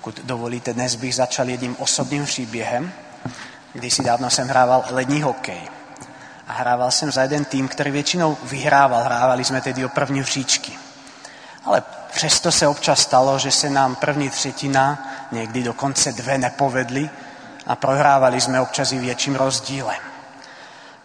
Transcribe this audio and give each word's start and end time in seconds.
Pokud 0.00 0.20
dovolíte, 0.24 0.72
dnes 0.72 0.94
bych 0.94 1.14
začal 1.14 1.48
jedním 1.48 1.76
osobním 1.78 2.24
příběhem. 2.24 2.92
Když 3.72 3.94
si 3.94 4.02
dávno 4.02 4.30
jsem 4.30 4.48
hrával 4.48 4.84
lední 4.90 5.22
hokej. 5.22 5.60
A 6.48 6.52
hrával 6.52 6.90
jsem 6.90 7.12
za 7.12 7.22
jeden 7.22 7.44
tým, 7.44 7.68
který 7.68 7.90
většinou 7.90 8.36
vyhrával. 8.42 9.02
Hrávali 9.02 9.44
jsme 9.44 9.60
tedy 9.60 9.84
o 9.84 9.88
první 9.88 10.22
příčky. 10.22 10.72
Ale 11.64 11.82
přesto 12.12 12.52
se 12.52 12.66
občas 12.66 13.00
stalo, 13.00 13.38
že 13.38 13.50
se 13.50 13.70
nám 13.70 13.94
první 13.94 14.30
třetina, 14.30 15.08
někdy 15.32 15.62
dokonce 15.62 16.12
dve 16.12 16.38
nepovedly 16.38 17.10
a 17.66 17.76
prohrávali 17.76 18.40
jsme 18.40 18.60
občas 18.60 18.92
i 18.92 18.98
větším 18.98 19.36
rozdílem. 19.36 20.00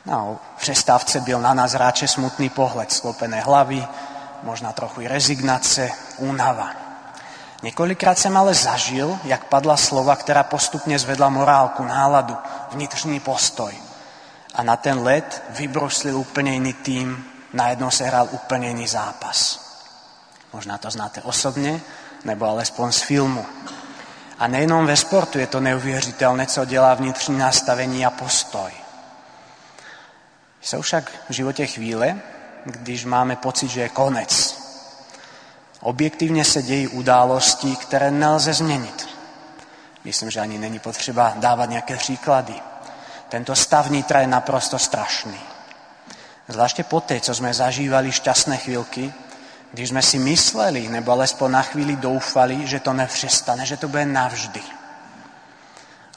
No, 0.06 0.40
v 0.58 0.62
přestávce 0.62 1.20
byl 1.20 1.42
na 1.42 1.54
nás 1.54 1.74
ráče 1.74 2.08
smutný 2.08 2.50
pohled, 2.50 2.92
sklopené 2.92 3.42
hlavy, 3.42 3.88
možná 4.44 4.72
trochu 4.72 5.02
i 5.02 5.08
rezignace, 5.08 5.92
únava. 6.18 6.85
Několikrát 7.64 8.20
jsem 8.20 8.38
ale 8.38 8.54
zažil, 8.54 9.20
jak 9.24 9.46
padla 9.46 9.78
slova, 9.78 10.16
která 10.16 10.44
postupně 10.44 11.00
zvedla 11.00 11.30
morálku, 11.30 11.84
náladu, 11.84 12.38
vnitřní 12.72 13.20
postoj. 13.20 13.74
A 14.56 14.64
na 14.64 14.76
ten 14.76 15.00
let 15.00 15.44
vybruslil 15.50 16.18
úplně 16.18 16.54
jiný 16.54 16.74
tým, 16.74 17.26
najednou 17.54 17.92
se 17.92 18.04
hrál 18.04 18.28
úplně 18.32 18.68
jiný 18.68 18.88
zápas. 18.88 19.66
Možná 20.54 20.78
to 20.78 20.92
znáte 20.92 21.22
osobně, 21.22 21.82
nebo 22.26 22.46
alespoň 22.46 22.92
z 22.92 23.02
filmu. 23.02 23.46
A 24.40 24.48
nejenom 24.48 24.86
ve 24.86 24.98
sportu 24.98 25.40
je 25.40 25.48
to 25.48 25.60
neuvěřitelné, 25.60 26.48
co 26.48 26.66
dělá 26.66 26.94
vnitřní 26.94 27.38
nastavení 27.38 28.06
a 28.06 28.10
postoj. 28.10 28.72
Jsou 30.62 30.82
však 30.82 31.12
v 31.30 31.34
životě 31.34 31.68
chvíle, 31.68 32.16
když 32.66 33.06
máme 33.06 33.36
pocit, 33.36 33.68
že 33.68 33.82
je 33.82 33.90
konec. 33.90 34.55
Objektivně 35.86 36.46
se 36.46 36.62
dějí 36.62 36.88
události, 36.88 37.76
které 37.76 38.12
nelze 38.12 38.54
změnit. 38.54 39.10
Myslím, 40.04 40.32
že 40.32 40.40
ani 40.40 40.58
není 40.58 40.80
potřeba 40.80 41.34
dávat 41.36 41.70
nějaké 41.70 41.98
příklady. 41.98 42.54
Tento 43.30 43.56
stav 43.56 43.90
nitra 43.90 44.22
je 44.22 44.28
naprosto 44.28 44.80
strašný. 44.80 45.40
Zvláště 46.48 46.84
poté, 46.84 47.20
co 47.20 47.36
jsme 47.36 47.54
zažívali 47.54 48.12
šťastné 48.12 48.58
chvíľky, 48.58 49.14
když 49.74 49.90
jsme 49.90 50.02
si 50.02 50.18
mysleli, 50.20 50.90
nebo 50.90 51.12
alespoň 51.12 51.52
na 51.52 51.62
chvíli 51.62 51.96
doufali, 51.96 52.68
že 52.68 52.80
to 52.80 52.94
nepřestane, 52.94 53.66
že 53.66 53.78
to 53.78 53.88
bude 53.88 54.06
navždy. 54.06 54.62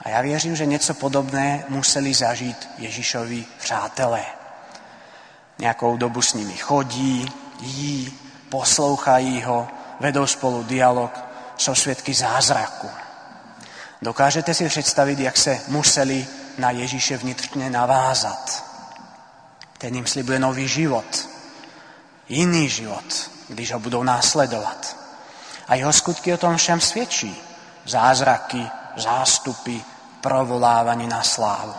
A 0.03 0.09
já 0.09 0.21
věřím, 0.21 0.57
že 0.57 0.67
něco 0.67 0.95
podobné 0.95 1.65
museli 1.69 2.15
zažít 2.15 2.69
Ježíšovi 2.79 3.45
přátelé. 3.59 4.25
Nějakou 5.59 5.97
dobu 5.97 6.23
s 6.23 6.35
nimi 6.35 6.57
chodí, 6.57 7.33
jí, 7.61 8.28
poslouchají 8.49 9.43
ho, 9.43 9.69
vedou 10.01 10.27
spolu 10.27 10.63
dialog, 10.63 11.11
jsou 11.57 11.75
svědky 11.75 12.15
zázraku. 12.15 12.91
Dokážete 14.03 14.55
si 14.55 14.69
představit, 14.69 15.19
jak 15.19 15.37
se 15.37 15.61
museli 15.69 16.27
na 16.59 16.71
Ježíše 16.71 17.17
vnitřně 17.17 17.71
navázat. 17.71 18.65
Ten 19.79 19.95
jim 19.95 20.07
slibuje 20.07 20.39
nový 20.39 20.69
život, 20.69 21.29
jiný 22.29 22.69
život, 22.69 23.31
když 23.49 23.73
ho 23.73 23.79
budou 23.79 24.03
následovat. 24.03 24.97
A 25.69 25.75
jeho 25.75 25.93
skutky 25.93 26.35
o 26.35 26.37
tom 26.37 26.57
všem 26.57 26.81
svědčí. 26.81 27.43
Zázraky, 27.85 28.71
zástupy, 28.97 29.79
provolávání 30.21 31.07
na 31.07 31.23
slávu. 31.23 31.75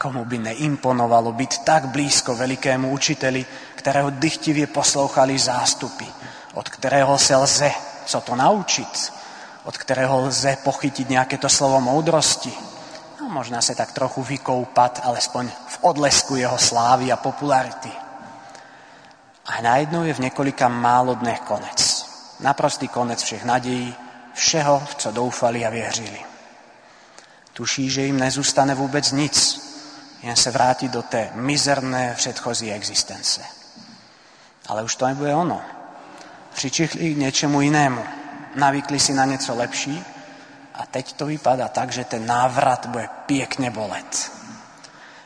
Komu 0.00 0.24
by 0.24 0.38
neimponovalo 0.38 1.32
byť 1.32 1.58
tak 1.64 1.92
blízko 1.92 2.36
velikému 2.36 2.90
učiteli, 2.90 3.46
kterého 3.74 4.10
dychtivě 4.10 4.66
poslouchali 4.66 5.38
zástupy, 5.38 6.04
od 6.54 6.68
kterého 6.68 7.18
se 7.18 7.36
lze 7.36 7.72
co 8.10 8.20
to 8.20 8.36
naučit, 8.36 9.12
od 9.64 9.78
kterého 9.78 10.20
lze 10.20 10.56
pochytiť 10.64 11.08
nějaké 11.08 11.38
to 11.38 11.48
slovo 11.48 11.80
moudrosti. 11.80 12.52
No, 13.20 13.28
možná 13.28 13.62
se 13.62 13.74
tak 13.74 13.92
trochu 13.92 14.22
vykoupat, 14.22 15.00
alespoň 15.04 15.48
v 15.68 15.78
odlesku 15.80 16.36
jeho 16.36 16.58
slávy 16.58 17.12
a 17.12 17.16
popularity. 17.16 17.92
A 19.46 19.62
najednou 19.62 20.04
je 20.04 20.14
v 20.14 20.18
několika 20.18 20.68
málo 20.68 21.14
dnech 21.14 21.40
konec. 21.40 22.06
Naprostý 22.40 22.88
konec 22.88 23.22
všech 23.22 23.44
nadějí, 23.44 23.94
všeho, 24.34 24.82
v 24.90 24.94
co 24.94 25.10
doufali 25.10 25.66
a 25.66 25.70
věřili. 25.70 26.20
Tuší, 27.52 27.90
že 27.90 28.02
jim 28.02 28.18
nezůstane 28.18 28.74
vůbec 28.74 29.12
nic, 29.12 29.69
jen 30.22 30.36
se 30.36 30.50
vrátit 30.50 30.90
do 30.90 31.02
té 31.02 31.30
mizerné 31.34 32.14
předchozí 32.16 32.72
existence. 32.72 33.40
Ale 34.66 34.82
už 34.82 34.96
to 34.96 35.06
nebude 35.06 35.34
ono. 35.34 35.62
Přičichli 36.54 37.14
k 37.14 37.18
něčemu 37.18 37.60
jinému. 37.60 38.04
Navykli 38.54 39.00
si 39.00 39.14
na 39.14 39.24
něco 39.24 39.54
lepší 39.54 40.04
a 40.74 40.86
teď 40.86 41.12
to 41.12 41.26
vypadá 41.26 41.68
tak, 41.68 41.92
že 41.92 42.04
ten 42.04 42.26
návrat 42.26 42.86
bude 42.86 43.08
pěkně 43.26 43.70
bolet. 43.70 44.32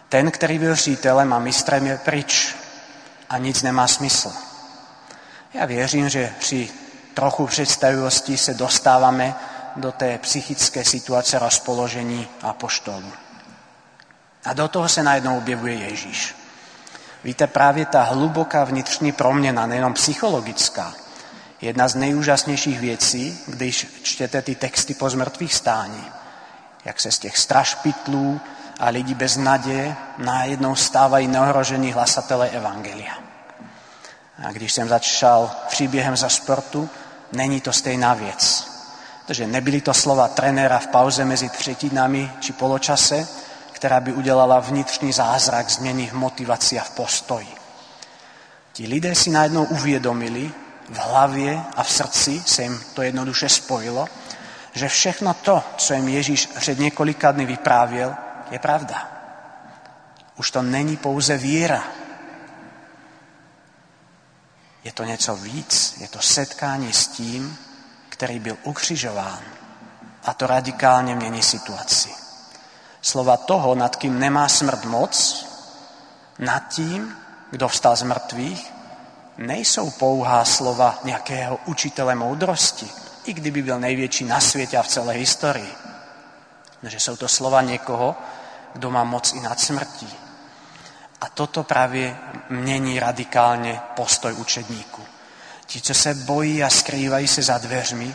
Ten, 0.09 0.31
který 0.31 0.59
byl 0.59 0.75
přítelem 0.75 1.33
a 1.33 1.39
mistrem, 1.39 1.87
je 1.87 1.99
pryč 1.99 2.55
a 3.31 3.39
nic 3.39 3.63
nemá 3.63 3.87
smysl. 3.87 4.33
Já 5.55 5.67
věřím, 5.67 6.09
že 6.09 6.35
při 6.39 6.71
trochu 7.15 7.47
představivosti 7.47 8.37
se 8.37 8.55
dostáváme 8.55 9.35
do 9.77 9.93
té 9.93 10.19
psychické 10.19 10.85
situace 10.85 11.39
rozpoložení 11.39 12.29
a 12.43 12.53
poštolu. 12.53 13.13
A 14.45 14.53
do 14.53 14.69
toho 14.69 14.89
se 14.89 15.03
najednou 15.03 15.39
objevuje 15.39 15.75
Ježíš. 15.75 16.35
Víte, 17.25 17.47
právě 17.47 17.87
ta 17.87 18.03
hluboká 18.03 18.65
vnitřní 18.65 19.13
proměna, 19.13 19.67
nejenom 19.67 19.95
psychologická, 19.95 20.93
je 21.61 21.69
jedna 21.69 21.89
z 21.89 21.95
nejúžasnějších 21.95 22.81
věcí, 22.81 23.39
když 23.47 23.87
čtete 24.03 24.43
ty 24.43 24.55
texty 24.55 24.95
po 24.95 25.11
zmrtvých 25.11 25.55
stání. 25.55 26.05
Jak 26.85 27.01
se 27.01 27.13
z 27.13 27.19
těch 27.19 27.39
strašpitlů 27.39 28.41
a 28.81 28.89
lidí 28.89 29.15
bez 29.15 29.37
naděje 29.37 29.97
najednou 30.19 30.75
stávají 30.75 31.29
neohrožení 31.29 31.93
hlasatelé 31.93 32.49
Evangelia. 32.49 33.15
A 34.47 34.53
když 34.53 34.73
jsem 34.73 34.89
začal 34.89 35.51
příběhem 35.69 36.17
za 36.17 36.29
sportu, 36.29 36.91
není 37.33 37.61
to 37.61 37.73
stejná 37.73 38.15
věc. 38.15 38.69
Takže 39.27 39.47
nebyly 39.47 39.81
to 39.81 39.95
slova 39.95 40.29
trenéra 40.29 40.79
v 40.79 40.87
pauze 40.87 41.25
mezi 41.25 41.49
třetinami 41.49 42.33
či 42.41 42.53
poločase, 42.53 43.29
která 43.85 44.01
by 44.01 44.13
udělala 44.13 44.61
vnitřní 44.61 45.13
zázrak 45.13 45.71
změny 45.71 46.11
a 46.81 46.85
v 46.85 46.91
postoji. 46.91 47.49
Ti 48.73 48.87
lidé 48.87 49.15
si 49.15 49.31
najednou 49.31 49.65
uvědomili, 49.65 50.53
v 50.89 50.99
hlavě 50.99 51.63
a 51.77 51.83
v 51.83 51.91
srdci 51.91 52.43
se 52.47 52.63
jim 52.63 52.81
to 52.95 53.03
jednoduše 53.03 53.49
spojilo, 53.49 54.09
že 54.73 54.89
všechno 54.89 55.35
to, 55.35 55.63
co 55.77 55.95
jim 55.95 56.09
Ježíš 56.09 56.47
před 56.47 56.79
několika 56.79 57.33
dny 57.33 57.47
vyprávěl, 57.47 58.15
je 58.51 58.59
pravda. 58.59 59.09
Už 60.37 60.51
to 60.51 60.63
není 60.63 60.97
pouze 60.97 61.37
víra. 61.37 61.85
Je 64.85 64.93
to 64.93 65.05
něco 65.05 65.37
víc, 65.37 65.95
je 66.01 66.09
to 66.09 66.21
setkání 66.21 66.93
s 66.93 67.09
tím, 67.09 67.59
který 68.09 68.39
byl 68.39 68.57
ukřižován. 68.63 69.41
A 70.25 70.35
to 70.35 70.47
radikálně 70.47 71.15
mění 71.15 71.43
situaci 71.43 72.24
slova 73.05 73.37
toho, 73.37 73.75
nad 73.75 73.97
kým 73.97 74.19
nemá 74.19 74.49
smrt 74.49 74.85
moc, 74.85 75.47
nad 76.39 76.69
tím, 76.69 77.17
kdo 77.51 77.69
vstal 77.69 77.97
z 77.97 78.03
mrtvých, 78.03 78.73
nejsou 79.37 79.91
pouhá 79.91 80.45
slova 80.45 80.99
nějakého 81.05 81.59
učitele 81.67 82.15
moudrosti, 82.15 82.89
i 83.25 83.33
kdyby 83.33 83.63
byl 83.63 83.81
největší 83.81 84.25
na 84.25 84.41
světě 84.41 84.77
a 84.79 84.83
v 84.83 84.89
celé 84.89 85.15
historii. 85.15 85.75
Že 86.83 87.01
jsou 87.01 87.17
to 87.17 87.29
slova 87.29 87.63
někoho, 87.63 88.17
kdo 88.73 88.91
má 88.91 89.05
moc 89.05 89.33
i 89.33 89.41
nad 89.41 89.61
smrtí. 89.61 90.09
A 91.21 91.29
toto 91.29 91.63
právě 91.63 92.17
mění 92.49 93.01
radikálně 93.01 93.81
postoj 93.97 94.33
učedníků. 94.33 95.03
Ti, 95.67 95.81
co 95.81 95.95
se 95.95 96.15
bojí 96.15 96.65
a 96.65 96.71
skrývají 96.71 97.29
se 97.29 97.43
za 97.43 97.59
dveřmi, 97.59 98.15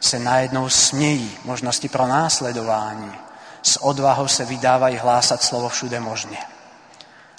se 0.00 0.18
najednou 0.18 0.68
smějí 0.68 1.38
možnosti 1.44 1.88
pro 1.88 2.06
následování 2.06 3.27
s 3.62 3.82
odvahou 3.82 4.28
se 4.28 4.44
vydávají 4.44 4.96
hlásat 4.96 5.42
slovo 5.42 5.68
všude 5.68 6.00
možně. 6.00 6.38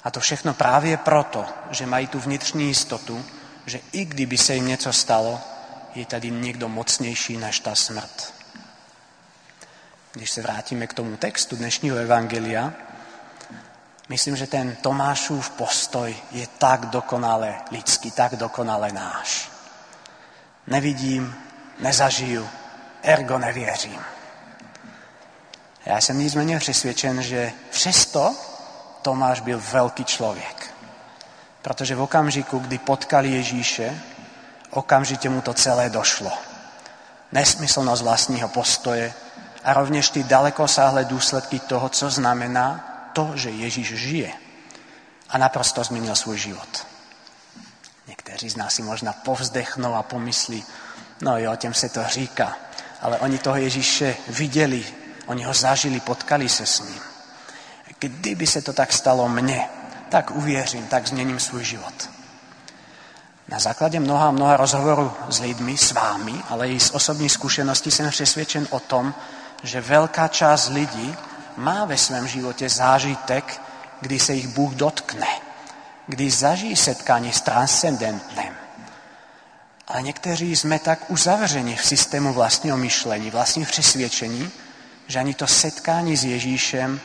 A 0.04 0.10
to 0.10 0.20
všechno 0.20 0.54
právě 0.54 0.96
proto, 0.96 1.44
že 1.70 1.86
mají 1.86 2.06
tu 2.06 2.20
vnitřní 2.20 2.66
jistotu, 2.66 3.24
že 3.66 3.80
i 3.92 4.04
kdyby 4.04 4.38
se 4.38 4.54
jim 4.54 4.66
něco 4.66 4.92
stalo, 4.92 5.40
je 5.94 6.06
tady 6.06 6.30
někdo 6.30 6.68
mocnější 6.68 7.36
než 7.36 7.60
ta 7.60 7.74
smrt. 7.74 8.34
Když 10.12 10.30
se 10.30 10.42
vrátíme 10.42 10.86
k 10.86 10.94
tomu 10.94 11.16
textu 11.16 11.56
dnešního 11.56 11.96
evangelia, 11.96 12.72
myslím, 14.08 14.36
že 14.36 14.46
ten 14.46 14.76
Tomášův 14.76 15.50
postoj 15.50 16.16
je 16.30 16.46
tak 16.46 16.86
dokonale 16.86 17.54
lidský, 17.70 18.10
tak 18.10 18.36
dokonale 18.36 18.92
náš. 18.92 19.50
Nevidím, 20.66 21.36
nezažiju, 21.78 22.48
ergo 23.02 23.38
nevěřím. 23.38 24.00
Já 25.86 26.00
jsem 26.00 26.18
nicméně 26.18 26.58
přesvědčen, 26.58 27.22
že 27.22 27.52
přesto 27.70 28.34
Tomáš 29.02 29.40
byl 29.40 29.62
velký 29.72 30.04
člověk. 30.04 30.74
Protože 31.62 31.94
v 31.94 32.00
okamžiku, 32.00 32.58
kdy 32.58 32.78
potkali 32.78 33.28
Ježíše, 33.28 34.00
okamžitě 34.70 35.28
mu 35.28 35.40
to 35.40 35.54
celé 35.54 35.90
došlo. 35.90 36.32
nesmyslnosť 37.32 38.02
vlastního 38.02 38.48
postoje 38.48 39.14
a 39.64 39.74
rovněž 39.74 40.10
ty 40.10 40.22
dalekosáhle 40.22 41.04
důsledky 41.04 41.58
toho, 41.58 41.88
co 41.88 42.10
znamená 42.10 42.84
to, 43.12 43.32
že 43.34 43.50
Ježíš 43.50 43.88
žije 43.94 44.32
a 45.28 45.38
naprosto 45.38 45.84
změnil 45.84 46.16
svůj 46.16 46.38
život. 46.38 46.86
Někteří 48.06 48.50
z 48.50 48.56
nás 48.56 48.74
si 48.74 48.82
možná 48.82 49.12
povzdechnou 49.12 49.94
a 49.94 50.02
pomyslí, 50.02 50.64
no 51.20 51.38
jo, 51.38 51.56
těm 51.56 51.74
se 51.74 51.88
to 51.88 52.04
říká, 52.04 52.56
ale 53.00 53.18
oni 53.18 53.38
toho 53.38 53.56
Ježíše 53.56 54.16
viděli, 54.28 54.84
oni 55.30 55.46
ho 55.46 55.54
zažili, 55.54 56.00
potkali 56.00 56.48
se 56.48 56.66
s 56.66 56.82
ním. 56.82 57.00
Kdyby 57.98 58.46
se 58.46 58.62
to 58.62 58.72
tak 58.72 58.92
stalo 58.92 59.28
mne, 59.28 59.68
tak 60.08 60.30
uvěřím, 60.30 60.86
tak 60.86 61.06
změním 61.06 61.40
svůj 61.40 61.64
život. 61.64 62.10
Na 63.48 63.58
základě 63.58 64.00
mnoha 64.00 64.28
a 64.28 64.30
mnoha 64.30 64.56
rozhovorů 64.56 65.12
s 65.28 65.40
lidmi, 65.40 65.78
s 65.78 65.92
vámi, 65.92 66.34
ale 66.48 66.68
i 66.68 66.80
z 66.80 66.90
osobní 66.90 67.28
zkušenosti 67.28 67.90
jsem 67.90 68.10
přesvědčen 68.10 68.66
o 68.70 68.80
tom, 68.80 69.14
že 69.62 69.84
veľká 69.84 70.28
část 70.32 70.72
lidí 70.72 71.14
má 71.56 71.84
ve 71.84 71.98
svém 71.98 72.26
životě 72.26 72.68
zážitek, 72.68 73.60
kdy 74.00 74.18
se 74.18 74.34
jich 74.34 74.48
Bůh 74.48 74.72
dotkne, 74.74 75.28
kdy 76.06 76.30
zažijí 76.30 76.76
setkání 76.76 77.32
s 77.32 77.40
transcendentným. 77.40 78.54
Ale 79.88 80.02
někteří 80.02 80.56
jsme 80.56 80.78
tak 80.78 81.10
uzavřeni 81.10 81.76
v 81.76 81.84
systému 81.84 82.32
vlastního 82.32 82.76
myšlení, 82.76 83.30
vlastních 83.30 83.68
přesvědčení, 83.68 84.50
že 85.10 85.18
ani 85.18 85.34
to 85.34 85.46
setkání 85.46 86.16
s 86.16 86.24
Ježíšem 86.24 87.00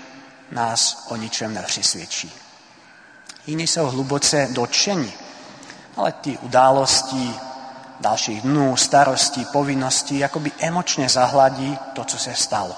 nás 0.51 1.05
o 1.09 1.15
ničem 1.15 1.53
nepřesvědčí. 1.53 2.31
Jiní 3.47 3.67
jsou 3.67 3.85
hluboce 3.85 4.47
dotčeni, 4.51 5.13
ale 5.97 6.11
ty 6.11 6.37
události 6.37 7.35
dalších 7.99 8.41
dnů, 8.41 8.77
starostí, 8.77 9.45
povinností, 9.45 10.19
jakoby 10.19 10.51
emočně 10.59 11.09
zahladí 11.09 11.77
to, 11.93 12.03
co 12.03 12.17
se 12.17 12.35
stalo. 12.35 12.75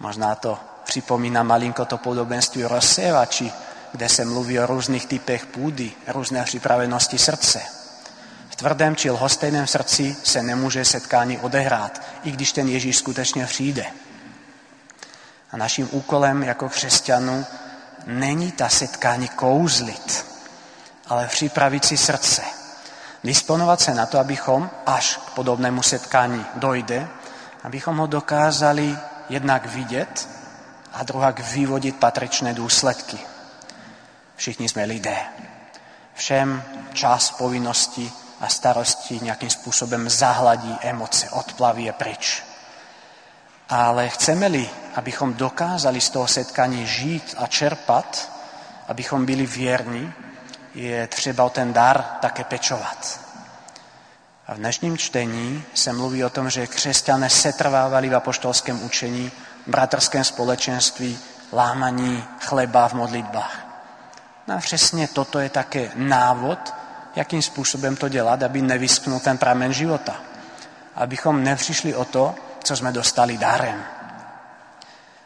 Možná 0.00 0.34
to 0.34 0.58
připomína 0.84 1.42
malinko 1.42 1.84
to 1.84 1.98
podobenství 1.98 2.64
rozsévači, 2.64 3.52
kde 3.92 4.08
se 4.08 4.24
mluví 4.24 4.60
o 4.60 4.66
různých 4.66 5.06
typech 5.06 5.46
půdy, 5.46 5.92
různé 6.06 6.44
připravenosti 6.44 7.18
srdce. 7.18 7.77
Tvrdém 8.58 8.96
či 8.96 9.10
lhostejném 9.10 9.66
srdci 9.66 10.16
se 10.24 10.42
nemůže 10.42 10.84
setkání 10.84 11.38
odehrát, 11.38 12.02
i 12.22 12.30
když 12.30 12.52
ten 12.52 12.68
Ježíš 12.68 12.96
skutečně 12.96 13.46
přijde. 13.46 13.86
A 15.52 15.56
naším 15.56 15.88
úkolem 15.92 16.42
jako 16.42 16.68
křesťanů 16.68 17.46
není 18.06 18.52
ta 18.52 18.68
setkání 18.68 19.28
kouzlit, 19.28 20.26
ale 21.06 21.26
připravit 21.26 21.84
si 21.84 21.96
srdce. 21.96 22.42
Disponovat 23.24 23.80
se 23.80 23.94
na 23.94 24.06
to, 24.06 24.18
abychom, 24.18 24.70
až 24.86 25.16
k 25.16 25.30
podobnému 25.30 25.82
setkání 25.82 26.46
dojde, 26.54 27.08
abychom 27.62 27.96
ho 27.96 28.06
dokázali 28.06 28.98
jednak 29.28 29.66
vidět 29.66 30.28
a 30.92 31.02
druhak 31.02 31.40
vyvodit 31.40 31.96
patričné 31.96 32.54
důsledky. 32.54 33.18
Všichni 34.36 34.68
jsme 34.68 34.84
lidé. 34.84 35.16
Všem 36.14 36.62
čas 36.92 37.30
povinnosti 37.30 38.12
a 38.40 38.48
starosti 38.48 39.20
nějakým 39.22 39.50
způsobem 39.50 40.10
zahladí 40.10 40.76
emoce, 40.80 41.30
odplaví 41.30 41.84
je 41.84 41.92
pryč. 41.92 42.42
Ale 43.68 44.08
chceme-li, 44.08 44.70
abychom 44.94 45.34
dokázali 45.34 46.00
z 46.00 46.10
toho 46.10 46.28
setkání 46.28 46.86
žít 46.86 47.34
a 47.38 47.46
čerpat, 47.46 48.32
abychom 48.88 49.26
byli 49.26 49.46
věrní, 49.46 50.12
je 50.74 51.06
třeba 51.06 51.44
o 51.44 51.50
ten 51.50 51.72
dar 51.72 52.02
také 52.20 52.44
pečovat. 52.44 53.20
A 54.46 54.54
v 54.54 54.56
dnešním 54.56 54.98
čtení 54.98 55.64
se 55.74 55.92
mluví 55.92 56.24
o 56.24 56.30
tom, 56.30 56.50
že 56.50 56.66
křesťané 56.66 57.30
setrvávali 57.30 58.08
v 58.08 58.14
apoštolském 58.14 58.82
učení, 58.82 59.32
bratrském 59.66 60.24
společenství, 60.24 61.18
lámaní 61.52 62.24
chleba 62.40 62.88
v 62.88 62.92
modlitbách. 62.92 63.56
No 64.46 64.54
a 64.54 64.58
přesně 64.58 65.08
toto 65.08 65.38
je 65.38 65.48
také 65.48 65.90
návod, 65.94 66.74
jakým 67.16 67.42
způsobem 67.42 67.96
to 67.96 68.08
dělat, 68.08 68.42
aby 68.42 68.62
nevysknul 68.62 69.20
ten 69.20 69.38
pramen 69.38 69.72
života. 69.72 70.16
Abychom 70.94 71.44
nepřišli 71.44 71.94
o 71.94 72.04
to, 72.04 72.34
co 72.64 72.76
jsme 72.76 72.92
dostali 72.92 73.38
darem. 73.38 73.84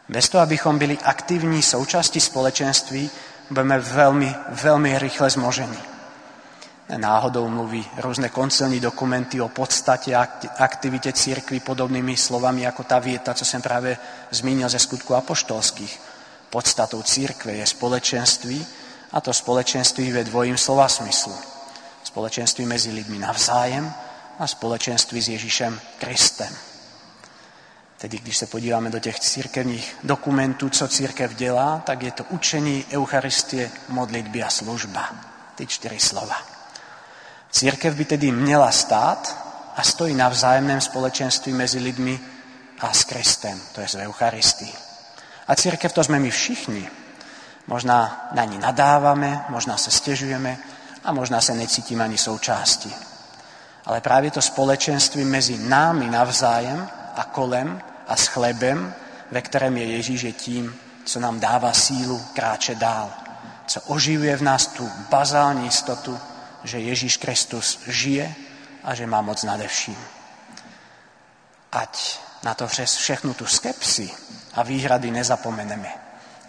Bez 0.09 0.29
toho, 0.29 0.43
abychom 0.43 0.79
byli 0.79 0.99
aktivní 0.99 1.63
součástí 1.63 2.21
společenství, 2.21 3.11
budeme 3.51 3.79
veľmi, 3.79 4.31
veľmi 4.49 4.91
rýchle 4.99 5.31
zmožení. 5.31 5.81
Náhodou 6.93 7.49
mluví 7.49 7.81
rôzne 8.05 8.29
koncilní 8.29 8.81
dokumenty 8.81 9.41
o 9.41 9.49
podstate 9.49 10.13
a 10.13 10.29
aktivite 10.61 11.13
církvy 11.13 11.61
podobnými 11.61 12.17
slovami 12.17 12.69
ako 12.69 12.85
tá 12.85 13.01
vieta, 13.01 13.33
co 13.33 13.45
som 13.45 13.65
práve 13.65 13.97
zmínil 14.29 14.69
ze 14.69 14.77
skutku 14.77 15.15
apoštolských. 15.17 15.93
Podstatou 16.53 17.01
církve 17.01 17.57
je 17.57 17.67
společenství 17.67 18.61
a 19.13 19.21
to 19.21 19.33
společenství 19.33 20.13
ve 20.13 20.25
dvojím 20.25 20.59
slova 20.59 20.89
smyslu. 20.89 21.52
Společenství 22.13 22.67
mezi 22.67 22.91
lidmi 22.91 23.19
navzájem 23.19 23.95
a 24.39 24.47
společenství 24.47 25.23
s 25.23 25.29
Ježíšem 25.29 25.81
Kristem. 25.99 26.57
Tedy 27.99 28.19
když 28.19 28.37
se 28.37 28.47
podíváme 28.47 28.91
do 28.91 28.99
těch 28.99 29.21
církevních 29.21 29.97
dokumentů, 30.05 30.71
co 30.71 30.89
církev 30.89 31.35
dělá, 31.35 31.83
tak 31.87 32.03
je 32.03 32.11
to 32.11 32.25
učení, 32.25 32.85
eucharistie, 32.93 33.71
modlitby 33.89 34.43
a 34.43 34.51
služba. 34.51 35.09
Ty 35.55 35.67
čtyři 35.67 36.01
slova. 36.01 36.37
Církev 37.51 37.95
by 37.95 38.05
tedy 38.05 38.33
měla 38.33 38.73
stát 38.73 39.37
a 39.77 39.83
stojí 39.83 40.15
na 40.15 40.29
vzájemném 40.29 40.81
společenství 40.81 41.53
mezi 41.53 41.79
lidmi 41.79 42.21
a 42.81 42.93
s 42.93 43.05
Kristem, 43.05 43.61
to 43.75 43.81
je 43.81 43.89
z 43.89 43.95
Eucharistii. 43.95 44.73
A 45.49 45.57
církev 45.57 45.93
to 45.93 46.05
jsme 46.05 46.19
my 46.19 46.31
všichni. 46.31 46.91
Možná 47.67 48.29
na 48.33 48.45
ní 48.45 48.59
nadáváme, 48.59 49.45
možná 49.49 49.77
se 49.77 49.91
stěžujeme 49.91 50.59
a 51.05 51.13
možná 51.13 51.41
se 51.41 51.55
necítíme 51.55 52.05
ani 52.05 52.19
součástí. 52.19 52.95
Ale 53.85 54.01
právě 54.01 54.31
to 54.31 54.43
společenství 54.43 55.25
mezi 55.25 55.59
námi 55.59 56.11
navzájem 56.11 56.91
a 57.17 57.25
kolem 57.25 57.83
a 58.09 58.17
s 58.17 58.27
chlebem, 58.27 58.95
ve 59.31 59.43
kterém 59.43 59.77
je 59.77 59.85
Ježíš, 59.85 60.23
je 60.23 60.33
tím, 60.33 60.79
co 61.05 61.21
nám 61.21 61.41
dává 61.41 61.73
sílu 61.73 62.25
kráčet 62.33 62.79
dál. 62.79 63.11
Co 63.67 63.81
oživuje 63.81 64.37
v 64.37 64.43
nás 64.43 64.67
tu 64.67 64.91
bazální 65.11 65.65
jistotu, 65.65 66.21
že 66.65 66.79
Ježíš 66.79 67.17
Kristus 67.17 67.79
žije 67.87 68.35
a 68.85 68.95
že 68.95 69.07
má 69.07 69.21
moc 69.21 69.43
nade 69.43 69.69
vším. 69.69 69.99
Ať 71.73 72.21
na 72.43 72.55
to 72.55 72.67
přes 72.67 72.95
všechnu 72.95 73.35
tu 73.35 73.47
skepsi 73.47 74.11
a 74.55 74.63
výhrady 74.63 75.11
nezapomeneme. 75.11 75.95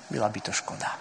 Byla 0.10 0.30
by 0.30 0.42
to 0.42 0.51
škoda. 0.51 0.98